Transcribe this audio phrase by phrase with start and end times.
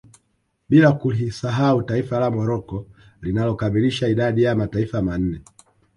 [0.69, 2.85] Bila kulisahau taifa la Morocco
[3.21, 5.41] linalo kamilisha idadi ya mataifa manne